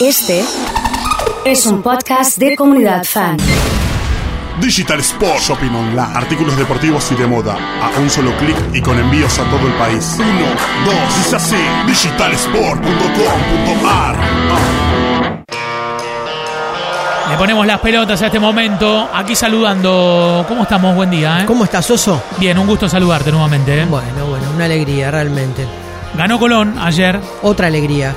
[0.00, 0.44] Este
[1.44, 3.36] es un podcast de comunidad fan.
[4.60, 6.12] Digital Sport Shopping Online.
[6.14, 7.56] Artículos deportivos y de moda.
[7.82, 10.14] A un solo clic y con envíos a todo el país.
[10.20, 10.46] Uno,
[10.84, 11.56] dos, dice así.
[11.88, 14.16] Digitalsport.com.ar
[17.30, 19.08] Le ponemos las pelotas a este momento.
[19.12, 20.44] Aquí saludando.
[20.46, 20.94] ¿Cómo estamos?
[20.94, 21.40] Buen día.
[21.40, 21.44] ¿eh?
[21.44, 22.22] ¿Cómo estás, Oso?
[22.38, 23.82] Bien, un gusto saludarte nuevamente.
[23.82, 23.84] ¿eh?
[23.84, 25.66] Bueno, bueno, una alegría realmente.
[26.14, 27.18] Ganó Colón ayer.
[27.42, 28.14] Otra alegría.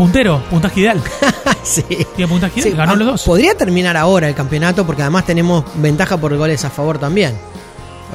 [0.00, 0.98] Puntero, puntaje ideal.
[1.62, 1.82] sí.
[2.16, 2.72] Tiene puntaje ideal.
[2.72, 3.24] Sí, Ganó ah, los dos.
[3.24, 7.34] Podría terminar ahora el campeonato porque además tenemos ventaja por goles a favor también.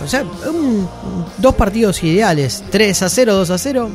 [0.03, 0.89] O sea, un-
[1.37, 2.63] dos partidos ideales.
[2.71, 3.89] 3 a 0, 2 a 0.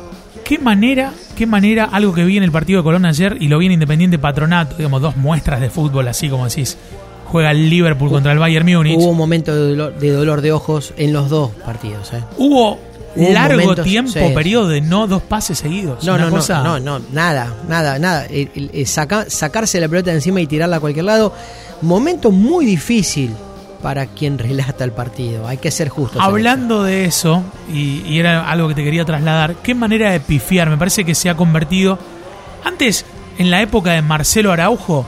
[0.45, 3.59] ¿Qué manera, qué manera, algo que vi en el partido de Colón ayer y lo
[3.59, 6.79] vi en Independiente Patronato, digamos, dos muestras de fútbol, así como decís.
[7.27, 8.97] Juega el Liverpool contra el Bayern Múnich.
[8.97, 12.13] Hubo un momento de dolor, de dolor de ojos en los dos partidos.
[12.13, 12.23] ¿eh?
[12.39, 12.79] Hubo
[13.17, 16.05] largo momentos- tiempo, sí, periodo de no dos pases seguidos.
[16.05, 18.27] No, no, cosa- no, no, no, nada, nada, nada.
[18.27, 21.33] El- el- el saca- sacarse la pelota de encima y tirarla a cualquier lado.
[21.83, 23.35] Momento muy difícil
[23.83, 25.49] para quien relata el partido.
[25.49, 26.17] Hay que ser justos.
[26.17, 30.21] en Hablando de eso, y, y era algo que te quería trasladar, qué manera de
[30.21, 31.99] pifiar, me parece que se ha convertido.
[32.65, 33.07] Antes,
[33.39, 35.07] en la época de Marcelo Araujo,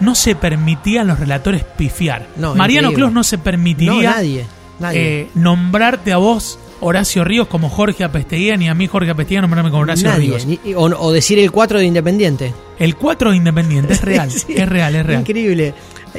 [0.00, 2.26] no se permitían los relatores pifiar.
[2.36, 2.92] No, Mariano.
[2.92, 4.46] Clos no se permitiría No, nadie.
[4.78, 5.20] nadie.
[5.22, 9.70] eh, nombrarte a vos, Horacio Ríos, como Jorge Apesteguía, ni a mí, Jorge Apesteguía, nombrarme
[9.70, 10.46] como Horacio Nadie, Ríos.
[10.46, 12.52] ni- o, o decir el 4 de Independiente.
[12.78, 15.20] El 4 de Independiente, es real, Sí, es real, es real.
[15.20, 15.74] Increíble.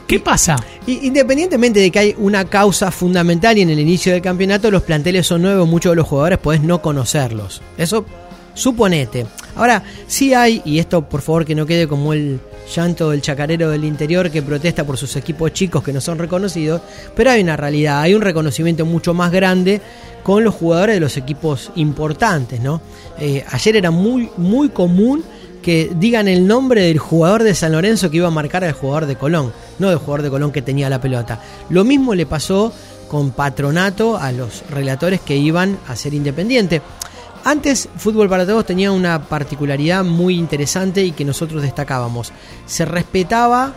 [0.08, 0.56] ¿Qué pasa?
[0.88, 5.28] Independientemente de que hay una causa fundamental y en el inicio del campeonato los planteles
[5.28, 7.62] son nuevos, muchos de los jugadores puedes no conocerlos.
[7.78, 8.06] Eso
[8.54, 9.26] suponete.
[9.56, 12.40] Ahora, sí hay, y esto por favor que no quede como el
[12.74, 16.82] llanto del chacarero del interior que protesta por sus equipos chicos que no son reconocidos,
[17.16, 19.82] pero hay una realidad, hay un reconocimiento mucho más grande
[20.24, 22.82] con los jugadores de los equipos importantes, ¿no?
[23.20, 25.24] Eh, ayer era muy, muy común
[25.62, 29.06] que digan el nombre del jugador de San Lorenzo que iba a marcar al jugador
[29.06, 31.40] de Colón, no del jugador de Colón que tenía la pelota.
[31.70, 32.74] Lo mismo le pasó
[33.08, 36.82] con Patronato a los relatores que iban a ser independiente.
[37.44, 42.32] Antes, Fútbol para Todos tenía una particularidad muy interesante y que nosotros destacábamos.
[42.66, 43.74] Se respetaba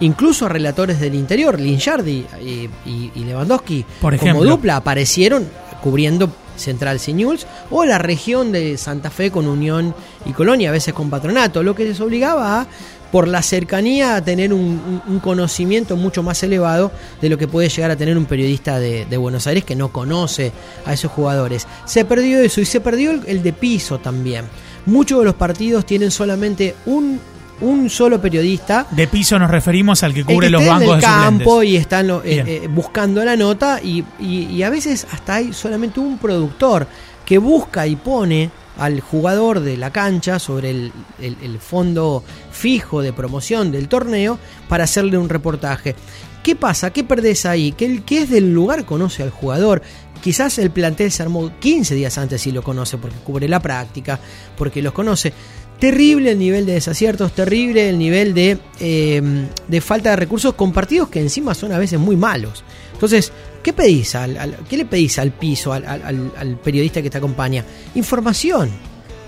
[0.00, 4.50] incluso a relatores del interior, Linchardi y, y- y Lewandowski, Por como ejemplo.
[4.50, 5.48] dupla aparecieron
[5.82, 9.94] cubriendo Central News o la región de Santa Fe con Unión
[10.26, 12.66] y Colonia, a veces con Patronato, lo que les obligaba a,
[13.12, 16.92] por la cercanía, a tener un, un- un conocimiento mucho más elevado
[17.22, 19.88] de lo que puede llegar a tener un periodista de, de Buenos Aires que no
[19.92, 20.52] conoce
[20.84, 21.66] a esos jugadores.
[21.86, 24.44] Se perdió eso y se perdió el, el de piso también.
[24.86, 27.18] Muchos de los partidos tienen solamente un,
[27.60, 30.78] un solo periodista De piso nos referimos al que el cubre que los esté en
[30.78, 34.62] bancos el de campo y están lo- eh, eh, buscando la nota y, y- y
[34.62, 36.86] a veces hasta hay solamente un productor
[37.24, 42.22] que busca y pone al jugador de la cancha sobre el, el- el fondo
[42.58, 44.38] fijo de promoción del torneo
[44.68, 45.94] para hacerle un reportaje.
[46.42, 46.92] ¿Qué pasa?
[46.92, 47.72] ¿Qué perdés ahí?
[47.72, 49.82] Que el que es del lugar conoce al jugador.
[50.22, 54.18] Quizás el plantel se armó 15 días antes y lo conoce porque cubre la práctica,
[54.56, 55.32] porque los conoce.
[55.78, 59.22] Terrible el nivel de desaciertos, terrible el nivel de, eh,
[59.68, 62.64] de falta de recursos con partidos que encima son a veces muy malos.
[62.94, 63.30] Entonces,
[63.62, 64.16] ¿qué pedís?
[64.16, 67.64] Al, al- ¿Qué le pedís al piso, al periodista que te acompaña?
[67.94, 68.70] Información,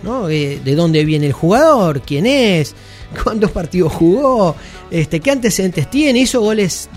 [0.03, 0.28] ¿no?
[0.28, 2.75] Eh, de dónde viene el jugador, quién es,
[3.25, 4.56] cuántos partidos jugó,
[4.91, 6.88] este, qué antecedentes tiene, hizo goles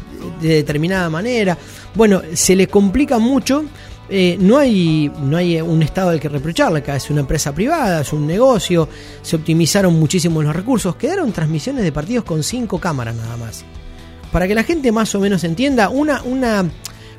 [0.41, 1.57] de determinada manera.
[1.95, 3.65] Bueno, se le complica mucho.
[4.09, 8.01] eh, no, hay, no hay un estado al que reprocharle, acá es una empresa privada,
[8.01, 8.87] es un negocio,
[9.21, 13.63] se optimizaron muchísimo los recursos, quedaron transmisiones de partidos con cinco cámaras nada más.
[14.31, 16.69] Para que la gente más o menos entienda, una, una,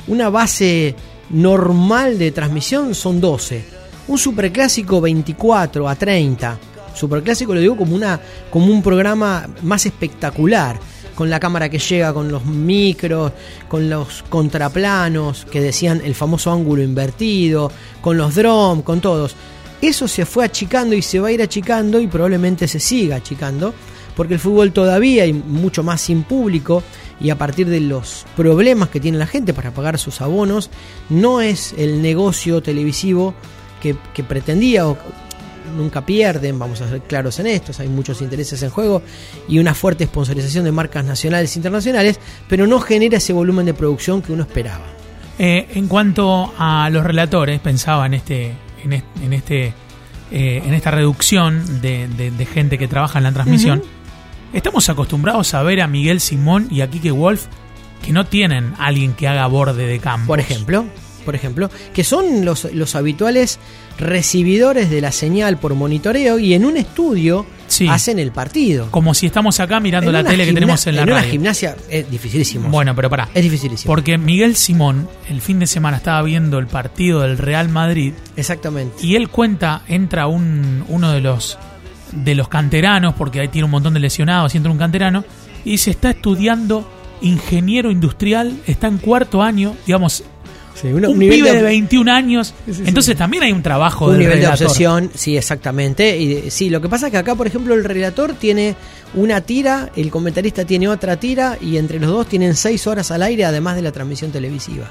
[0.06, 0.94] una base
[1.30, 3.64] normal de transmisión son 12.
[4.06, 6.58] Un superclásico 24 a 30.
[6.94, 8.20] Superclásico lo digo como, una,
[8.50, 10.78] como un programa más espectacular.
[11.14, 13.32] Con la cámara que llega, con los micros,
[13.68, 17.70] con los contraplanos que decían el famoso ángulo invertido,
[18.00, 19.36] con los drones, con todos.
[19.80, 23.72] Eso se fue achicando y se va a ir achicando y probablemente se siga achicando
[24.16, 26.82] porque el fútbol todavía hay mucho más sin público
[27.20, 30.70] y a partir de los problemas que tiene la gente para pagar sus abonos,
[31.08, 33.34] no es el negocio televisivo
[33.84, 34.96] que, que pretendía o
[35.76, 39.02] nunca pierden, vamos a ser claros en esto, hay muchos intereses en juego
[39.48, 43.74] y una fuerte sponsorización de marcas nacionales e internacionales, pero no genera ese volumen de
[43.74, 44.84] producción que uno esperaba.
[45.38, 48.52] Eh, en cuanto a los relatores, pensaba en este,
[48.84, 49.66] en este, en, este,
[50.30, 53.82] eh, en esta reducción de, de- de gente que trabaja en la transmisión.
[54.52, 57.46] Estamos acostumbrados a ver a Miguel Simón y a Quique Wolf
[58.04, 60.28] que no tienen alguien que haga borde de campo.
[60.28, 60.84] Por ejemplo,
[61.24, 63.58] por ejemplo, que son los, los habituales
[63.98, 67.88] recibidores de la señal por monitoreo y en un estudio Sí.
[67.88, 68.88] hacen el partido.
[68.90, 71.30] Como si estamos acá mirando En la una tele que tenemos en la una radio.
[71.30, 72.68] gimnasia es dificilísimo.
[72.68, 73.28] Bueno, pero pará.
[73.34, 73.90] es dificilísimo.
[73.90, 78.94] Porque Miguel Simón, el fin de semana, estaba viendo el partido del Real Madrid Exactamente.
[79.04, 81.58] y él cuenta, entra un, uno de los
[82.12, 85.24] de los canteranos, porque ahí tiene un montón de lesionados, y entra un canterano,
[85.64, 86.88] y se está estudiando
[87.22, 90.22] ingeniero industrial, está en cuarto año, digamos,
[90.74, 92.52] Sí, un nivel pibe de, de- 21 años.
[92.66, 96.16] Sí, sí, Entonces también hay un trabajo un del nivel de obsesión, sí, exactamente.
[96.18, 98.74] Y sí, lo que pasa es que acá, por ejemplo, el relator tiene
[99.14, 103.22] una tira, el comentarista tiene otra tira y entre los dos tienen seis horas al
[103.22, 104.90] aire, además de la transmisión televisiva.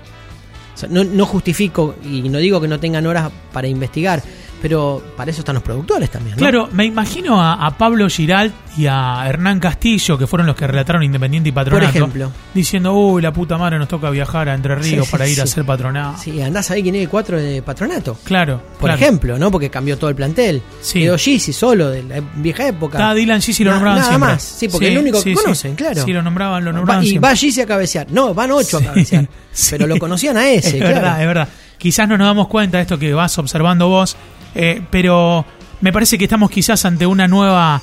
[0.74, 4.24] O sea, no, no justifico y no digo que no tengan horas para investigar,
[4.64, 6.38] pero para eso están los productores también.
[6.38, 6.40] ¿no?
[6.40, 10.66] Claro, me imagino a, a Pablo Giralt y a Hernán Castillo, que fueron los que
[10.66, 12.32] relataron Independiente y Patronato, ejemplo.
[12.54, 15.44] diciendo, uy, la puta madre nos toca viajar a Entre Ríos Sí, para ir a
[15.44, 16.18] hacer patronato.
[16.22, 18.18] Sí, andás a ver quién es el 4 de patronato.
[18.24, 18.96] Claro, Por claro.
[18.96, 19.52] ejemplo, ¿no?
[19.52, 20.62] Porque cambió todo el plantel.
[20.82, 21.02] Sí.
[21.02, 22.98] Quedó Gizzi solo de la vieja época.
[23.00, 24.30] Está Dylan Gizzi lo Na- nombraban nada siempre.
[24.34, 26.06] más, sí, porque es el único que conocen, claro.
[26.06, 27.30] Sí, lo nombraban, lo Va- nombraban y siempre.
[27.30, 28.08] va Gizzi a cabecear.
[28.12, 29.28] No, van ocho a cabecear.
[29.72, 30.96] Pero lo conocían a ese, es claro.
[30.96, 31.48] verdad, es verdad.
[31.78, 34.16] Quizás no nos damos cuenta de esto que vas observando vos,
[34.56, 35.46] eh, pero
[35.82, 37.82] me parece que estamos quizás ante una nueva,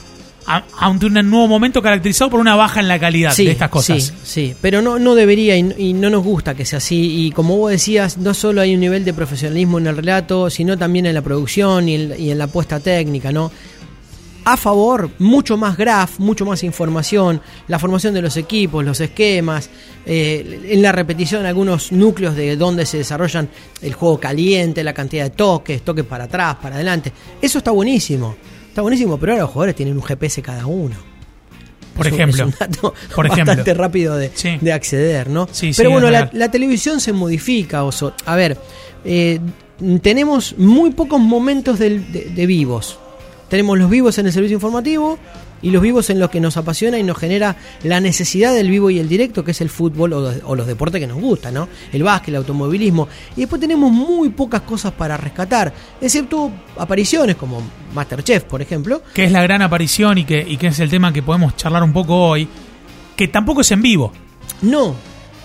[0.78, 4.02] ante un nuevo momento caracterizado por una baja en la calidad Sí, de estas cosas.
[4.02, 7.26] Sí, sí, pero no, no debería y, y no nos gusta que sea así.
[7.26, 10.76] Y como vos decías, no solo hay un nivel de profesionalismo en el relato, sino
[10.78, 13.52] también en la producción y en, y en la puesta técnica, ¿no?
[14.44, 19.68] A favor, mucho más graph, mucho más información, la formación de los equipos, los esquemas,
[20.06, 23.48] eh, en la repetición algunos núcleos de donde se desarrollan
[23.82, 27.12] el juego caliente, la cantidad de toques, toques para atrás, para adelante.
[27.40, 28.34] Eso está buenísimo,
[28.68, 30.96] está buenísimo, pero ahora los jugadores tienen un GPS cada uno.
[31.94, 32.44] Por Es un- ejemplo.
[32.44, 33.44] es un dato Por ejemplo.
[33.44, 34.56] bastante rápido de, Sí.
[34.58, 35.48] de acceder, ¿no?
[35.52, 38.14] Sí, sí, Pero bueno, la, televisión se modifica, Oso.
[38.24, 38.56] A ver,
[39.04, 39.38] eh,
[40.00, 42.98] tenemos muy pocos momentos de vivos.
[43.50, 45.18] Tenemos los vivos en el servicio informativo
[45.60, 48.90] y los vivos en los que nos apasiona y nos genera la necesidad del vivo
[48.90, 51.68] y el directo, que es el fútbol o, o los deportes que nos gustan, ¿no?
[51.92, 53.08] El básquet, el automovilismo.
[53.36, 57.60] Y después tenemos muy pocas cosas para rescatar, excepto apariciones como
[57.92, 61.12] Masterchef, por ejemplo, Que es la gran aparición y que, y que es el tema
[61.12, 62.48] que podemos charlar un poco hoy,
[63.16, 64.12] que tampoco es en vivo.
[64.62, 64.94] No,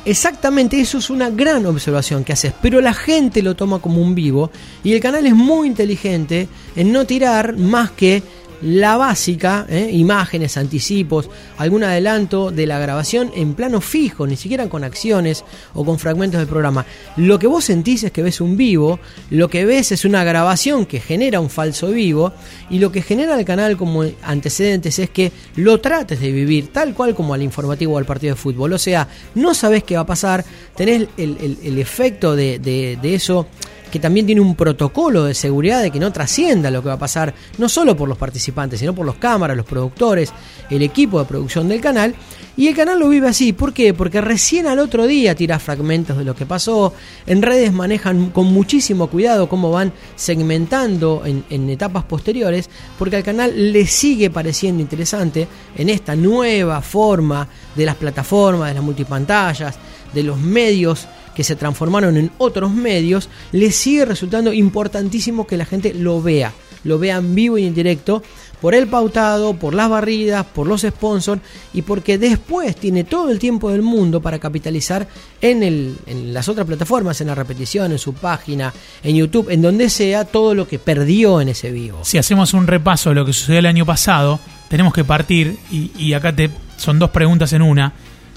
[0.06, 4.16] exactamente eso es una gran observación que haces, pero la gente lo toma como un
[4.16, 4.52] vivo
[4.84, 8.24] y el canal es muy inteligente en no tirar más que
[8.62, 9.90] la básica, ¿eh?
[9.92, 15.44] imágenes, anticipos, algún adelanto de la grabación en plano fijo, ni siquiera con acciones
[15.74, 16.86] o con fragmentos del programa.
[17.18, 19.00] Lo que vos sentís es que ves un vivo,
[19.30, 22.34] lo que ves es una grabación que genera un falso vivo
[22.69, 26.94] y lo que genera el canal como antecedentes es que lo trates de vivir tal
[26.94, 28.74] cual como al informativo o al partido de fútbol.
[28.74, 30.44] O sea, no sabés qué va a pasar,
[30.75, 33.48] tenés el, el- efecto de- de eso
[33.92, 37.00] que también tiene un protocolo de seguridad de que no trascienda lo que va a
[37.00, 40.34] pasar, no solo por los participantes, sino por los cámaras, los productores,
[40.70, 42.16] el equipo de producción del canal.
[42.58, 43.94] Y el canal lo vive así, ¿por qué?
[43.94, 46.94] Porque recién al otro día tira fragmentos de lo que pasó,
[47.28, 53.24] en redes manejan con muchísimo cuidado cómo van segmentando en, en etapas posteriores, porque al
[53.24, 59.76] canal le sigue pareciendo interesante en esta nueva forma de las plataformas, de las multipantallas,
[60.14, 65.66] de los medios que se transformaron en otros medios, le sigue resultando importantísimo que la
[65.66, 66.54] gente lo vea,
[66.84, 68.24] lo vea en vivo y en directo,
[68.62, 71.42] por el pautado, por las barridas, por los sponsors
[71.74, 75.07] y porque después tiene todo el tiempo del mundo para capitalizar
[75.42, 75.98] en
[76.33, 80.56] las otras plataformas, en la repetición, en su página, en YouTube, en donde sea todo
[80.56, 82.00] lo que perdió en ese vivo.
[82.04, 85.92] Si hacemos un repaso de lo que sucedió el año pasado, tenemos que partir, y,
[85.98, 87.94] y acá te, son dos preguntas en una.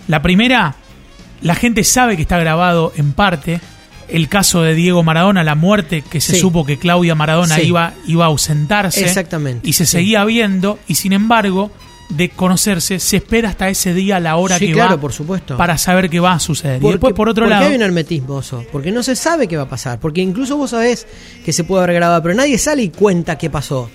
[0.08, 0.74] La primera,
[1.42, 3.60] la gente sabe que está grabado en parte.
[4.08, 6.40] El caso de Diego Maradona, la muerte que se Sí.
[6.40, 7.62] supo que Claudia Maradona Sí.
[7.66, 9.04] iba, iba a ausentarse.
[9.04, 11.70] Exactamente, Y se seguía viendo, y sin embargo,
[12.08, 15.58] de conocerse, se espera hasta ese día, la hora Sí, que claro, va, por supuesto.
[15.58, 16.82] para saber qué va a suceder.
[16.82, 19.58] y después, por otro porque lado, hay un hermetismo, Oso, porque no se sabe qué
[19.58, 20.00] va a pasar.
[20.00, 21.06] Porque incluso vos sabés
[21.44, 23.90] que se puede haber grabado, pero nadie sale y cuenta qué pasó.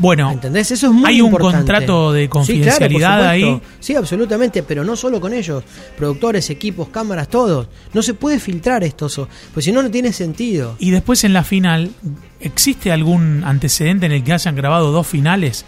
[0.00, 0.70] Bueno, ¿Entendés?
[0.70, 1.56] Eso es muy Hay un importante.
[1.58, 3.60] contrato de Sí, claro, por confidencialidad ahí.
[3.80, 5.64] Sí, absolutamente, pero no solo con ellos.
[5.96, 7.66] Productores, equipos, cámaras, todos.
[7.92, 9.08] No se puede filtrar esto,
[9.52, 10.76] pues si no, no tiene sentido.
[10.78, 11.90] Y después en la final,
[12.40, 15.64] ¿existe algún antecedente en el que hayan grabado dos finales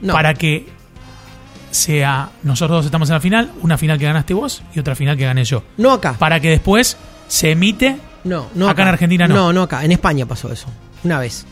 [0.00, 0.12] No.
[0.12, 0.66] para que
[1.70, 5.16] sea nosotros dos estamos en la final, una final que ganaste vos y otra final
[5.16, 5.62] que gané yo?
[5.76, 6.14] No acá.
[6.18, 6.96] Para que después
[7.28, 9.34] se emite No, no Acá en Argentina no.
[9.34, 9.84] No, no acá.
[9.84, 10.68] En España pasó eso.
[11.04, 11.44] Una vez.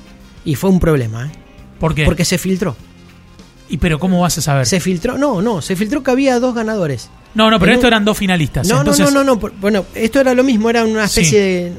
[0.44, 1.30] Y fue un problema, ¿eh?
[1.87, 2.75] Porque Porque se filtró.
[3.69, 4.67] y pero cómo vas a saber?
[4.67, 7.11] Se filtró, no, no, se filtró que había dos ganadores.
[7.35, 8.67] No, no, pero en esto un- eran dos finalistas.
[8.69, 11.31] No, entonces, no, no, no, no, por- Bueno, esto era lo mismo, era una especie
[11.31, 11.37] Sí.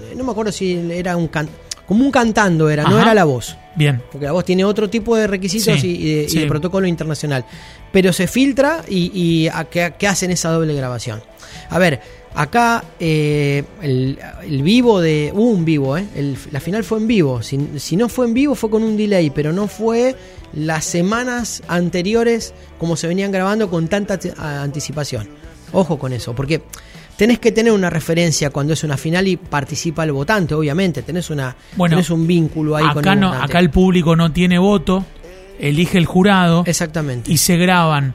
[0.09, 0.15] de.
[0.15, 1.47] No me acuerdo si era un can,
[1.87, 3.55] como un cantando, era, no era la voz.
[3.75, 4.01] Bien.
[4.11, 6.39] Porque la voz tiene otro tipo de requisitos Sí, y, de, y sí.
[6.39, 7.45] de protocolo internacional.
[7.91, 11.21] Pero se filtra y, y a qué, qué hacen esa doble grabación.
[11.69, 11.99] A ver,
[12.33, 15.31] acá eh, el, el vivo de.
[15.33, 16.05] Hubo un vivo, ¿eh?
[16.15, 17.41] El- la final fue en vivo.
[17.43, 20.15] Si, si no fue en vivo, fue con un delay, pero no fue
[20.53, 25.27] las semanas anteriores como se venían grabando con tanta anticipación.
[25.73, 26.61] Ojo con eso, porque.
[27.17, 31.01] Tenés que tener una referencia cuando es una final y participa el votante, obviamente.
[31.01, 33.45] Tenés, una, Bueno, tenés un vínculo ahí con Acá, el no, votante.
[33.51, 35.05] acá el público no tiene voto,
[35.59, 37.31] elige el jurado Exactamente.
[37.31, 38.13] y se graban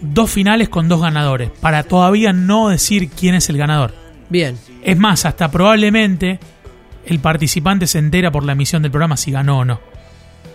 [0.00, 3.92] dos finales con dos ganadores, para todavía no decir quién es el ganador.
[4.30, 4.56] Bien.
[4.82, 6.38] Es más, hasta probablemente
[7.04, 9.80] el participante se entera por la emisión del programa si ganó o no.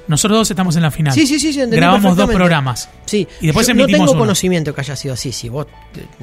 [0.08, 1.14] Nosotros dos estamos en la final.
[1.14, 2.90] Sí, sí, sí, Grabamos dos programas.
[3.06, 3.28] Sí.
[3.42, 4.20] Y después Yo no tengo uno.
[4.20, 5.32] conocimiento que haya sido así.
[5.32, 5.68] Si vos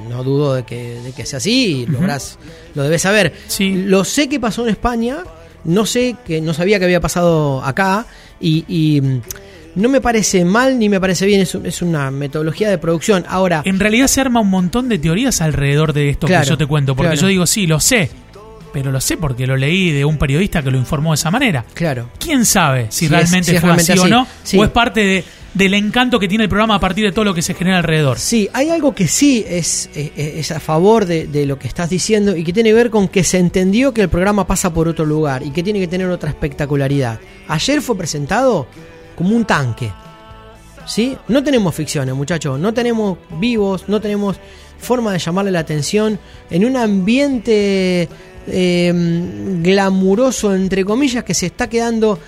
[0.08, 2.38] no dudo de que, de que sea así, y lográs,
[2.74, 3.32] lo debes saber.
[3.46, 3.72] Sí.
[3.86, 5.18] Lo sé que pasó en España,
[5.64, 8.06] no sé que no sabía que había pasado acá
[8.40, 9.20] y, y, mm,
[9.76, 11.40] no me parece mal ni me parece bien.
[11.40, 13.24] Es, es una metodología de producción.
[13.28, 16.58] Ahora, En realidad se arma un montón de teorías alrededor de esto Claro, que yo
[16.58, 17.22] te cuento, porque claro.
[17.22, 18.10] yo digo, sí, lo sé,
[18.72, 21.64] pero lo sé porque lo leí de un periodista que lo informó de esa manera.
[21.74, 22.08] claro.
[22.18, 24.26] ¿Quién sabe si, Si es- realmente es fue realmente así, o no?
[24.42, 24.58] Sí.
[24.58, 25.24] ¿O es parte de-
[25.54, 28.18] del encanto que tiene el programa a partir de todo lo que se genera alrededor?
[28.18, 31.90] Sí, hay algo que sí es, es, es a favor de, de lo que estás
[31.90, 34.86] diciendo y que tiene que ver con que se entendió que el programa pasa por
[34.86, 37.18] otro lugar y que tiene que tener otra espectacularidad.
[37.48, 38.68] Ayer fue presentado
[39.16, 39.90] como un tanque.
[40.86, 41.16] ¿Sí?
[41.28, 44.36] No tenemos ficciones, muchachos, no tenemos vivos, no tenemos
[44.78, 46.18] forma de llamarle la atención
[46.50, 48.08] en un ambiente
[48.46, 48.92] eh,
[49.62, 52.18] glamuroso, entre comillas, que se está quedando,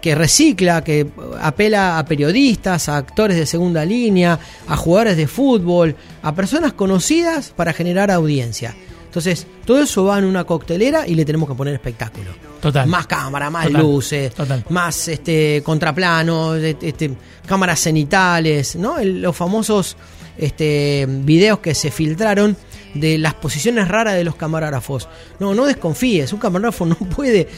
[0.00, 1.06] que recicla, que
[1.40, 7.52] apela a periodistas, a actores de segunda línea, a jugadores de fútbol, a personas conocidas
[7.54, 8.74] para generar audiencia.
[9.06, 12.30] Entonces, todo eso va en una coctelera y le tenemos que poner espectáculo.
[12.60, 12.86] Total.
[12.86, 14.64] Más cámara, más Total, luces, total.
[14.68, 17.12] más este contraplanos, este,
[17.46, 18.98] cámaras cenitales, ¿no?
[18.98, 19.96] El- los famosos
[20.36, 22.56] este, videos que se filtraron
[22.96, 25.08] de las posiciones raras de los camarógrafos.
[25.38, 27.48] No, no desconfíes, un camarógrafo no puede.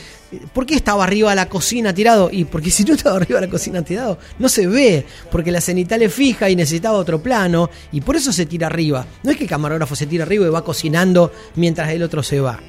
[0.52, 2.28] ¿Por qué estaba arriba de la cocina tirado?
[2.30, 5.61] Y porque si no estaba arriba de la cocina tirado, no se ve, porque la
[5.61, 9.07] cenital es fija y necesitaba otro plano, y por eso se tira arriba.
[9.23, 12.40] No es que el camarógrafo se tira arriba y va cocinando mientras el otro se
[12.40, 12.61] va.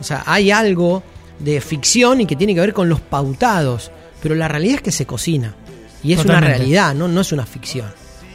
[0.00, 1.02] O sea, hay algo
[1.38, 3.90] de ficción y que tiene que ver con los pautados,
[4.22, 5.54] pero la realidad es que se cocina.
[6.02, 6.46] Y es Totalmente.
[6.46, 7.92] una realidad, no, no es una ficción.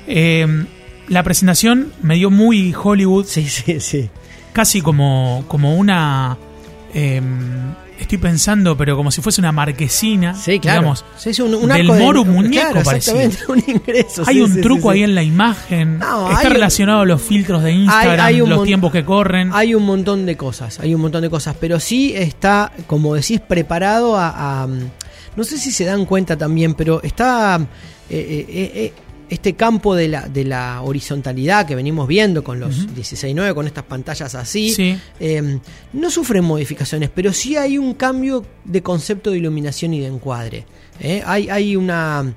[0.08, 0.66] Eh,
[1.08, 4.10] la presentación me dio muy Hollywood, Sí, sí, sí.
[4.54, 6.38] casi como, como una...
[6.94, 7.22] eh,
[8.00, 10.36] estoy pensando, pero como si fuese una marquesina.
[10.36, 10.82] Sí, claro.
[10.82, 14.24] Digamos, Sí, es un, un del arco de- Moro muñeco claro, exactamente, un ingreso.
[14.28, 15.98] Hay sí, un sí, truco sí, ahí en la imagen.
[16.00, 19.50] No, Está un- relacionado a los filtros de Instagram, hay los tiempos que corren.
[19.54, 23.40] Hay un montón de cosas, hay un montón de cosas, pero sí está, como decís,
[23.40, 24.64] preparado a...
[24.64, 24.68] a,
[25.36, 27.58] no sé si se dan cuenta también, pero está
[28.10, 28.94] eh, eh, eh,
[29.30, 33.84] este campo de la, de la horizontalidad que venimos viendo con los 16.9, con estas
[33.84, 34.98] pantallas así, Sí.
[35.20, 35.60] eh,
[35.94, 40.66] no sufren modificaciones, pero sí hay un cambio de concepto de iluminación y de encuadre.
[41.00, 41.22] ¿eh?
[41.26, 42.34] Hay, hay una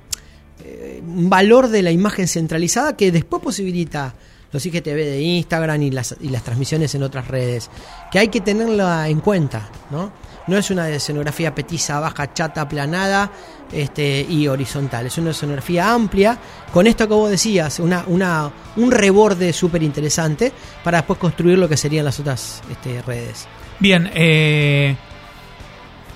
[0.65, 4.15] eh, un valor de la imagen centralizada que después posibilita
[4.53, 7.71] los IGTV de Instagram y las, y las transmisiones en otras redes,
[8.11, 10.13] que hay que tenerla en cuenta, ¿no?
[10.47, 13.31] No es una escenografía petiza, baja, chata, aplanada
[13.73, 16.39] este, y horizontal, es una escenografía amplia,
[16.73, 21.69] con esto que vos decías, una, una, un reborde súper interesante para después construir lo
[21.69, 23.47] que serían las otras este, redes.
[23.79, 24.97] Bien, eh,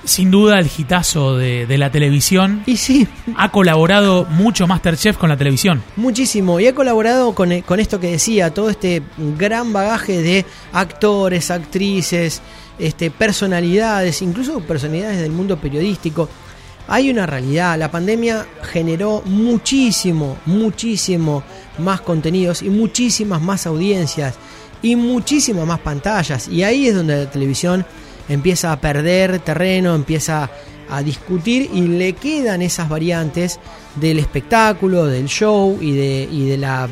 [0.05, 2.63] sin duda el hitazo de, de la televisión.
[2.67, 5.83] Y sí, Ha colaborado mucho Masterchef con la televisión.
[5.97, 9.03] Muchísimo, y he colaborado con, con esto que decía, todo este
[9.39, 12.43] gran bagaje de actores, actrices,
[12.79, 16.29] este, personalidades, incluso personalidades del mundo periodístico.
[16.87, 21.43] Hay una realidad, la pandemia generó muchísimo, muchísimo
[21.79, 24.35] más contenidos y muchísimas más audiencias
[24.83, 26.47] y muchísimas más pantallas.
[26.49, 27.87] Y ahí es donde la televisión
[28.29, 30.51] empieza a perder terreno, empieza
[30.91, 33.59] a discutir y le quedan esas variantes
[33.97, 36.89] del espectáculo, del show y de, y de la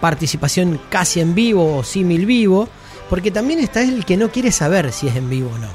[0.00, 2.68] participación casi en vivo o símil vivo,
[3.10, 5.68] porque también está el que no quiere saber si es en vivo o no.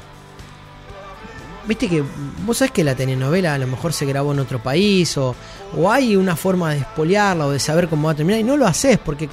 [1.68, 2.02] Viste que
[2.44, 5.34] vos sabés que la telenovela a lo mejor se grabó en otro país o,
[5.76, 8.56] o hay una forma de espolearla o de saber cómo va a terminar y no
[8.56, 9.28] lo haces porque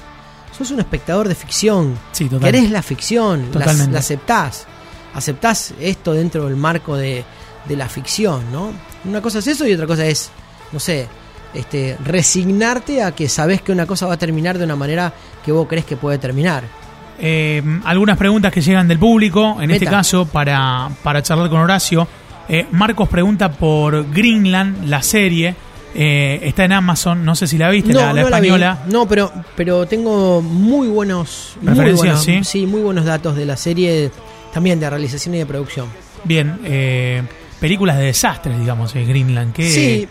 [0.56, 1.98] sos un espectador de ficción.
[2.12, 2.52] Sí, total.
[2.52, 4.66] Querés la ficción, la, la aceptás.
[5.14, 7.24] Aceptás esto dentro del marco de,
[7.66, 8.74] de la ficción, ¿no?
[9.06, 10.30] Una cosa es eso y otra cosa es,
[10.72, 11.08] no sé,
[11.54, 15.14] este, resignarte a que sabes que una cosa va a terminar de una manera
[15.46, 16.83] que vos crees que puede terminar.
[17.20, 22.08] Eh, algunas preguntas que llegan del público, en este caso, para, para charlar con Horacio.
[22.50, 25.56] Eh, Marcos pregunta por Greenland, la serie.
[25.96, 28.80] Eh, está en Amazon, no sé si la viste, la, española.
[28.90, 32.66] no, pero, pero tengo muy buenos, muy Referencias, buenos- ¿sí?
[32.66, 34.10] muy buenos datos de la serie,
[34.52, 35.86] también de realización y de producción.
[36.24, 37.22] Bien, eh,
[37.60, 39.54] películas de desastres, digamos, eh, Greenland.
[39.54, 40.08] Que Sí,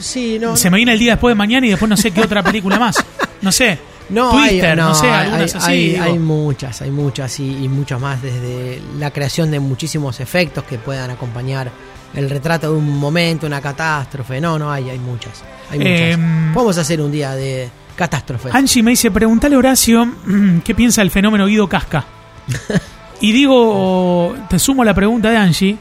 [0.00, 0.56] sí, no.
[0.56, 2.78] se me viene el día después de mañana y después no sé qué otra película
[2.78, 2.96] más.
[3.42, 3.78] No sé.
[4.08, 5.70] No, Twister, hay, no, sé, hay- algunas hay, así.
[5.72, 10.64] hay- hay muchas, hay muchas y, y muchas más, desde la creación de muchísimos efectos
[10.64, 11.70] que puedan acompañar
[12.14, 14.40] el retrato de un momento, una catástrofe.
[14.40, 15.42] No, no, hay, hay muchas.
[15.70, 16.00] Hay muchas.
[16.00, 18.50] Em, Vamos a hacer un día de catástrofe.
[18.52, 20.08] Angie me dice, preguntale a Horacio
[20.64, 22.04] qué piensa del fenómeno Guido Casca.
[23.20, 25.76] y digo, te sumo la pregunta de Angie,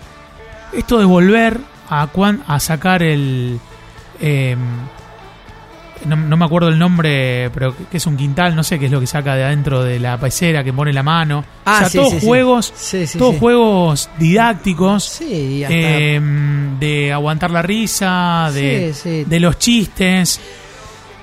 [0.74, 3.60] esto de volver a, cuan- a sacar el...
[4.20, 4.58] eh,
[6.06, 8.92] no, no me acuerdo el nombre, pero que- es un quintal, no sé qué es
[8.92, 11.44] lo que saca de adentro de la pecera, que pone la mano.
[11.66, 15.04] Ah, o sea, sí, todos sí, juegos, Sí, sí, todos juegos didácticos.
[15.64, 16.22] Hasta- eh,
[16.80, 18.94] de aguantar la risa, de,
[19.25, 20.40] de los chistes.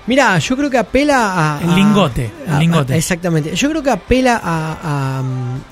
[0.04, 1.62] Mirá, yo creo que apela a.
[1.62, 2.94] El a- lingote, el lingote.
[2.94, 3.54] a- exactamente.
[3.54, 5.20] Yo creo que apela a,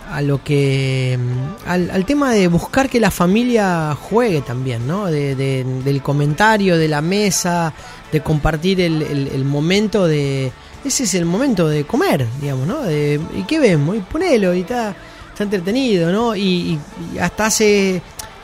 [0.08, 1.18] a, a lo que.
[1.66, 5.06] Al, al tema de buscar que la familia juegue también, ¿no?
[5.06, 7.72] De, de- del comentario, de la mesa,
[8.12, 10.52] de compartir el, el- el momento de.
[10.84, 12.82] Ese es el momento de comer, digamos, ¿no?
[12.82, 13.96] De, ¿Y qué vemos?
[13.96, 14.94] Y ponelo, y está,
[15.32, 16.36] está entretenido, ¿no?
[16.36, 16.80] Y, y-
[17.14, 18.00] y hasta hace.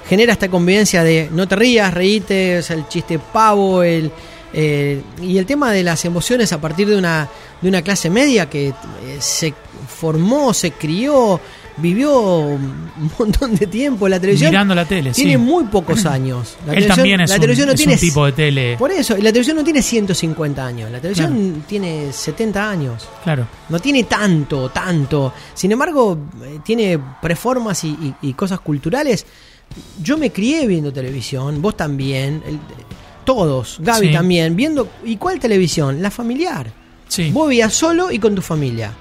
[0.09, 4.11] genera esta convivencia de no te rías, reíte, o sea, el chiste pavo, el.
[4.53, 7.29] Eh, y el tema de las emociones a partir de una,
[7.61, 8.75] de una clase media que eh,
[9.19, 9.53] se
[9.89, 11.39] formó, se crió,
[11.79, 14.09] vivió un montón de tiempo.
[14.09, 15.37] La televisión Mirando la tele, tiene sí.
[15.39, 16.57] muy pocos años.
[16.67, 18.77] La Él televisión- también es, la un, televisión no es tiene, un tipo de tele.
[18.79, 20.91] Por eso, y la televisión no tiene 150 años.
[20.91, 23.07] La televisión tiene 70 años.
[23.25, 23.47] Claro.
[23.69, 25.35] No tiene tanto, tanto.
[25.55, 29.27] Sin embargo, eh, tiene preformas y, y- y cosas culturales.
[30.03, 32.59] Yo me crié viendo televisión, vos también, el-
[33.27, 34.13] todos, Gaby Sí.
[34.15, 34.89] también, viendo.
[35.05, 36.01] ¿Y cuál televisión?
[36.01, 36.73] La familiar.
[37.09, 37.31] Sí.
[37.31, 38.93] Vos vivías solo y con tu familia.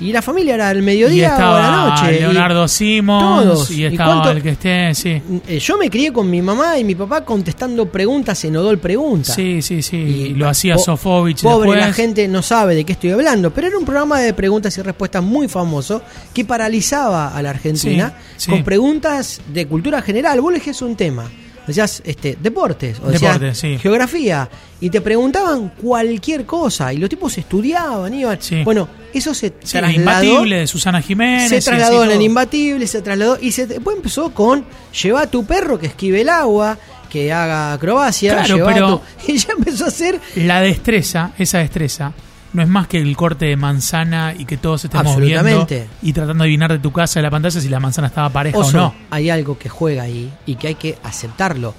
[0.00, 1.70] Y la familia era el Y mediodía o la
[2.00, 2.18] noche.
[2.18, 3.70] Leonardo Simons todos.
[3.70, 5.22] y ¿Y estaba cuánto- el que esté, sí.
[5.46, 9.32] Eh, Yo me crié con mi mamá y mi papá contestando preguntas en Odol Pregunta.
[9.32, 9.96] Sí, sí, sí.
[9.96, 11.86] Y, Y lo hacía Sofovich Pobre, después.
[11.86, 14.82] la gente no sabe de qué estoy hablando, pero era un programa de preguntas y
[14.82, 16.02] respuestas muy famoso
[16.34, 18.50] que paralizaba a la Argentina Sí, sí.
[18.50, 20.40] con preguntas de cultura general.
[20.40, 21.30] Vos elegías un tema,
[21.66, 23.78] decías este, deportes, o decías Deportes, sí.
[23.78, 24.48] geografía,
[24.80, 28.36] y te preguntaban cualquier cosa, y los tipos estudiaban, iban.
[28.40, 28.62] Sí.
[28.64, 29.92] Bueno, eso se Sí, trasladó.
[29.94, 31.48] imbatible de Susana Jiménez.
[31.48, 34.64] Se trasladó en el imbatible, se trasladó y se, después empezó con
[35.02, 36.78] lleva a tu perro que esquive el agua,
[37.10, 42.12] que haga acrobacia, Claro, pero- tu- y ya empezó a hacer La destreza, esa destreza,
[42.52, 45.66] no es más que el corte de manzana y que todos estemos viendo
[46.02, 48.58] y tratando de adivinar de tu casa de la pantalla si la manzana estaba pareja
[48.58, 48.94] Oso, o no.
[49.10, 51.74] hay algo que juega ahí y que hay que aceptarlo.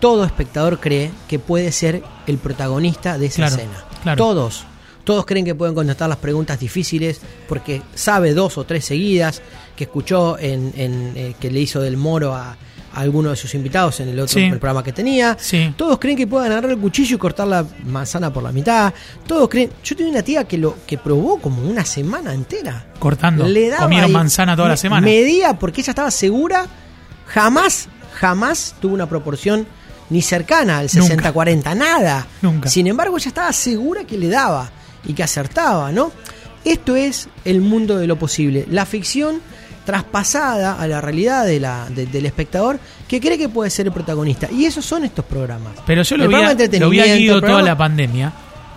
[0.00, 3.84] Todo espectador cree que puede ser el protagonista de esa Claro, escena.
[4.02, 4.18] claro.
[4.18, 4.64] Todos.
[5.04, 9.40] Todos creen que pueden contestar las preguntas difíciles porque sabe dos o tres seguidas
[9.76, 12.56] que escuchó en, en, eh, que le hizo del moro a,
[12.96, 14.44] a alguno de sus invitados en el otro Sí.
[14.44, 15.36] el programa que tenía.
[15.38, 15.74] Sí.
[15.76, 18.92] Todos creen que pueden agarrar el cuchillo y cortar la manzana por la mitad.
[19.26, 19.70] Todos creen.
[19.84, 22.86] Yo tenía una tía que lo que probó como una semana entera.
[22.98, 23.46] Cortando.
[23.46, 25.04] Le daba Comieron manzana toda la semana.
[25.04, 26.66] Medía porque ella estaba segura,
[27.26, 29.66] jamás, jamás tuvo una proporción
[30.08, 31.32] ni cercana al Nunca.
[31.32, 32.26] 60-40, nada.
[32.42, 32.68] Nunca.
[32.70, 34.70] Sin embargo, ella estaba segura que le daba
[35.04, 36.12] y que acertaba, ¿no?
[36.64, 38.66] Esto es el mundo de lo posible.
[38.70, 39.40] La ficción
[39.86, 43.92] traspasada a la realidad de la, de- del espectador que cree que puede ser el
[43.92, 44.48] protagonista.
[44.50, 45.72] Y esos son estos programas.
[45.86, 48.32] Pero yo lo vi, lo vi a Guido toda la pandemia.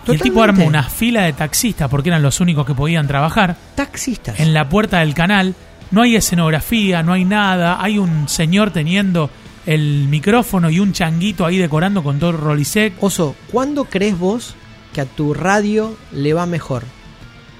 [0.06, 3.54] Y el tipo armó una fila de taxistas porque eran los únicos que podían trabajar
[3.74, 4.40] Taxistas.
[4.40, 5.54] en la puerta del canal.
[5.90, 7.82] No hay escenografía, no hay nada.
[7.82, 9.28] Hay un señor teniendo
[9.66, 14.54] el micrófono y un changuito ahí decorando con todo el rolisec Oso, ¿cuándo crees vos
[14.94, 16.84] que a tu radio le va mejor?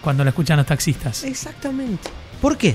[0.00, 1.24] cuando lo escuchan los taxistas.
[1.24, 2.08] Exactamente.
[2.40, 2.74] ¿Por qué?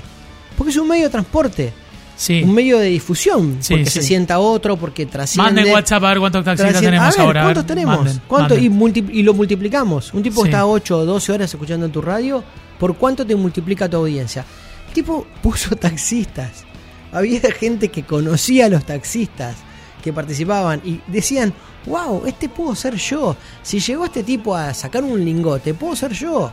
[0.58, 1.74] Porque es un medio de transporte,
[2.18, 2.42] Sí.
[2.44, 4.00] un medio de difusión, Sí, porque sí.
[4.00, 5.52] se sienta otro, porque trasciende.
[5.52, 7.44] Manden WhatsApp a ver cuántos taxistas tenemos a ver, ahora.
[7.44, 7.96] ¿Cuántos tenemos?
[7.98, 8.56] manden, ¿Cuánto?
[8.56, 8.94] manden.
[9.12, 10.14] Y, y lo multiplicamos.
[10.14, 12.42] Un tipo que está 8 o 12 horas escuchando en tu radio,
[12.80, 14.46] ¿por cuánto te multiplica tu audiencia?
[14.88, 16.64] El tipo puso taxistas.
[17.12, 19.56] Había gente que conocía a los taxistas
[20.02, 21.54] que participaban y decían,
[21.86, 23.36] wow, este puedo ser yo.
[23.62, 26.52] Si llegó este tipo a sacar un lingote, puedo ser yo.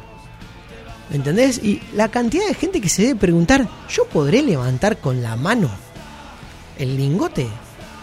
[1.12, 1.59] ¿Entendés?
[1.62, 5.70] Y la cantidad de gente que se debe preguntar, ¿yo podré levantar con la mano
[6.79, 7.46] el lingote?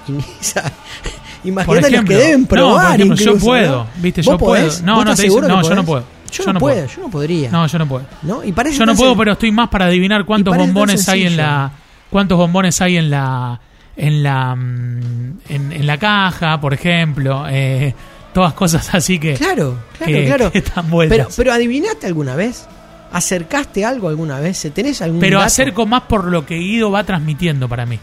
[1.44, 2.16] Imagínate los ejemplo.
[2.18, 2.96] que deben No, probar.
[2.96, 3.88] ejemplo, yo incluso, puedo, ¿no?
[3.98, 4.22] ¿viste?
[4.22, 4.62] ¿Vos Yo puedo.
[4.62, 4.82] podés?
[4.82, 6.04] No, ¿Vos no estás te dice- no, yo no puedo.
[6.32, 6.88] Yo, Yo no no puedo, puedo.
[6.96, 7.50] yo no podría.
[7.52, 8.06] No, yo no puedo.
[8.22, 8.44] ¿no?
[8.44, 11.72] Y parece Yo no puedo, pero estoy más para adivinar cuántos bombones hay en la
[12.12, 13.60] cuántos bombones hay en la
[13.98, 17.96] en la mm, en, en la caja, por ejemplo, eh,
[18.34, 20.52] todas cosas así que Claro, claro, que- claro.
[20.52, 21.18] que están vueltas.
[21.18, 22.68] Pero, pero adivinaste alguna vez?
[23.12, 24.68] ¿Acercaste algo alguna vez?
[24.74, 25.48] ¿Tenés algún Pero dato?
[25.48, 28.00] acerco más por lo que Guido va transmitiendo para mí.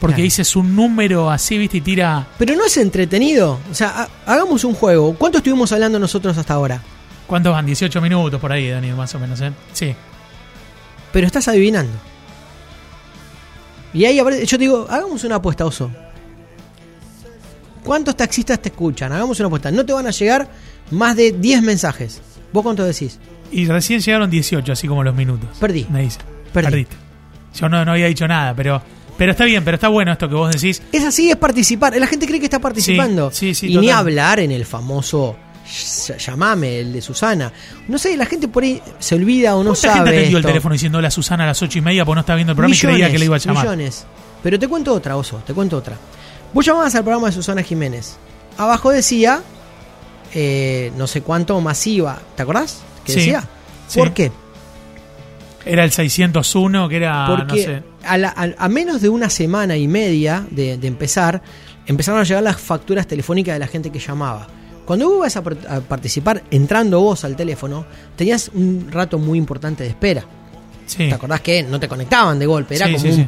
[0.00, 0.24] Porque Claro.
[0.24, 2.26] dices un número así, viste, y tira.
[2.38, 3.58] Pero no es entretenido.
[3.70, 5.14] O sea, ha- hagamos un juego.
[5.14, 6.80] ¿Cuánto estuvimos hablando nosotros hasta ahora?
[7.26, 7.66] ¿Cuántos van?
[7.66, 9.52] 18 minutos por ahí, Dani, más o menos, ¿eh?
[9.72, 9.94] Sí.
[11.12, 11.92] Pero estás adivinando.
[13.92, 15.90] Y ahí aparece- yo te digo, hagamos una apuesta, oso.
[17.84, 19.12] ¿Cuántos taxistas te escuchan?
[19.12, 19.70] Hagamos una apuesta.
[19.70, 20.48] No te van a llegar
[20.90, 22.20] más de 10 mensajes.
[22.52, 23.18] ¿Vos cuánto decís?
[23.50, 25.48] Y recién llegaron 18, así como los minutos.
[25.58, 25.86] Perdí.
[25.90, 26.18] Me dice.
[26.52, 26.70] Perdí.
[26.70, 26.96] Perdiste.
[27.54, 28.80] Yo no, no había dicho nada, pero,
[29.16, 30.82] pero está bien, pero está bueno esto que vos decís.
[30.92, 31.96] Es así, es participar.
[31.96, 33.30] La gente cree que está participando.
[33.30, 37.52] Sí, sí, sí, y ni hablar en el famoso ll- llamame, el de Susana.
[37.88, 39.98] No sé, la gente por ahí se olvida o no ¿Cuánta sabe.
[40.04, 42.36] gente atendió el teléfono diciendo hola Susana a las 8 y media porque no estaba
[42.36, 43.64] viendo el programa y creía que le iba a llamar?
[43.64, 44.06] Millones.
[44.42, 45.96] Pero te cuento otra, oso, te cuento otra.
[46.52, 48.16] Vos llamabas al programa de Susana Jiménez.
[48.56, 49.42] Abajo decía,
[50.34, 52.20] eh, no sé cuánto masiva.
[52.36, 52.82] ¿Te acordás?
[53.08, 53.44] ¿Qué Sí, decía?
[53.88, 53.98] sí.
[53.98, 54.30] ¿Por qué?
[55.64, 57.82] Era el 601, que era, Porque no sé.
[58.06, 61.42] a, la- a- a menos de una semana y media de, de empezar,
[61.86, 64.46] empezaron a llegar las facturas telefónicas de la gente que llamaba.
[64.86, 67.84] Cuando vos ibas a, par- a participar entrando vos al teléfono,
[68.16, 70.24] tenías un rato muy importante de espera.
[70.86, 71.06] Sí.
[71.08, 72.74] ¿Te acordás que no te conectaban de golpe?
[72.76, 73.26] Era Sí, como sí, un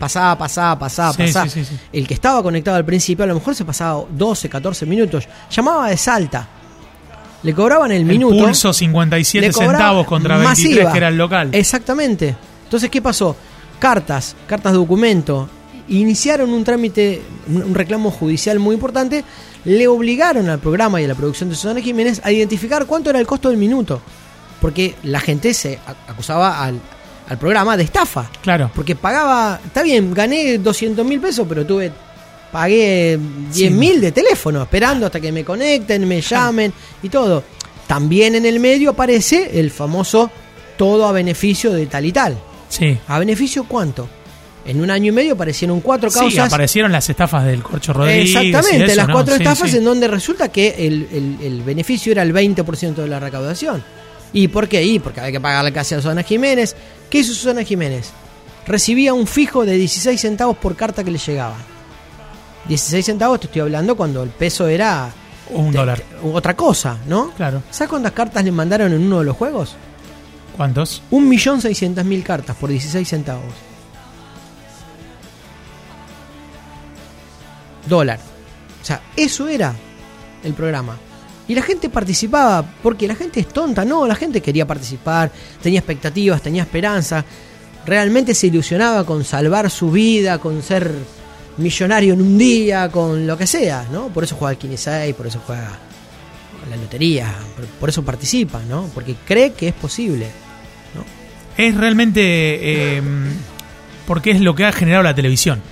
[1.18, 1.44] pasá.
[1.44, 1.78] sí, sí, sí.
[1.92, 5.28] El que estaba conectado al principio a lo mejor se pasaba 12, 14 minutos.
[5.50, 6.48] Llamaba de Salta.
[7.42, 8.36] Le cobraban el, El minuto.
[8.44, 10.92] pulso 57 le cobraba centavos contra 23 masiva.
[10.92, 11.48] que era el local.
[11.52, 12.36] Exactamente.
[12.64, 13.34] Entonces, ¿qué pasó?
[13.78, 15.48] Cartas, cartas de documento.
[15.88, 19.24] Iniciaron un trámite, un reclamo judicial muy importante.
[19.64, 23.18] Le obligaron al programa y a la producción de Susana Jiménez a identificar cuánto era
[23.18, 24.00] el costo del minuto.
[24.60, 26.78] Porque la gente se acusaba al,
[27.28, 28.30] al programa de estafa.
[28.42, 28.70] Claro.
[28.74, 31.90] Porque pagaba, está bien, gané 200 mil pesos, pero tuve,
[32.52, 33.18] pagué
[33.52, 33.70] 10 Sí.
[33.70, 37.42] mil de teléfono, esperando hasta que me conecten, me llamen y todo.
[37.86, 40.30] También en el medio aparece el famoso
[40.76, 42.38] todo a beneficio de tal y tal.
[42.68, 42.96] Sí.
[43.08, 44.08] ¿A beneficio cuánto?
[44.64, 46.46] En un año y medio aparecieron cuatro Sí, causas.
[46.52, 48.36] aparecieron las estafas del Corcho Rodríguez.
[48.36, 49.14] Exactamente, eso, las ¿no?
[49.14, 49.76] cuatro Sí, estafas sí.
[49.78, 53.82] en donde resulta que el, el- el beneficio era el 20% de la recaudación.
[54.32, 54.84] ¿Y por qué?
[54.84, 56.76] Y porque había que pagarle casi a Susana Jiménez.
[57.08, 58.10] ¿Qué hizo Susana Jiménez?
[58.66, 61.56] Recibía un fijo de 16 centavos por carta que le llegaba.
[62.70, 65.10] 16 centavos te estoy hablando cuando el peso era
[65.50, 66.02] Un te- dólar.
[66.32, 67.32] otra cosa, ¿no?
[67.32, 67.62] Claro.
[67.70, 69.74] ¿Sabes cuántas cartas le mandaron en uno de los juegos?
[70.56, 71.02] ¿Cuántos?
[71.10, 73.52] 1.600.000 cartas por 16 centavos.
[77.88, 78.18] Dólar.
[78.80, 79.74] O sea, eso era
[80.44, 80.96] el programa.
[81.48, 85.80] Y la gente participaba, porque la gente es tonta, no, la gente quería participar, tenía
[85.80, 87.24] expectativas, tenía esperanza,
[87.84, 90.94] realmente se ilusionaba con salvar su vida, con ser
[91.60, 94.08] millonario en un día, con lo que sea, ¿no?
[94.08, 95.78] Por eso juega al 6, por eso juega
[96.68, 97.34] la lotería,
[97.78, 98.90] por, eso participa, ¿no?
[98.94, 100.26] Porque cree que es posible.
[101.56, 102.20] Es realmente.
[102.22, 103.02] eh,
[104.06, 105.62] porque es lo que ha generado la televisión.